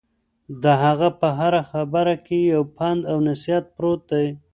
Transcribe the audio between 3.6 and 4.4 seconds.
پروت دی.